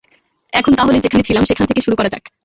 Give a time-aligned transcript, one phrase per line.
[0.53, 2.23] এখন তাহলে, যেখানে ছিলাম সেখার থেকে শুরু করা যাক?